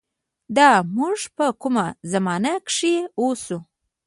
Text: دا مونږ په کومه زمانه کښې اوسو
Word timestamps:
دا 0.57 0.69
مونږ 0.95 1.19
په 1.37 1.45
کومه 1.61 1.85
زمانه 2.11 2.53
کښې 2.67 2.95
اوسو 3.21 3.57